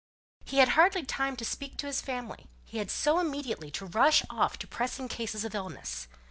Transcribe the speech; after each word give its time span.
He 0.45 0.57
had 0.57 0.69
hardly 0.69 1.05
time 1.05 1.35
to 1.35 1.45
speak 1.45 1.77
to 1.77 1.85
his 1.85 2.01
family, 2.01 2.47
he 2.63 2.79
had 2.79 2.89
so 2.89 3.19
immediately 3.19 3.69
to 3.69 3.85
rush 3.85 4.23
off 4.31 4.57
to 4.57 4.67
pressing 4.67 5.07
cases 5.07 5.45
of 5.45 5.53
illness. 5.53 6.07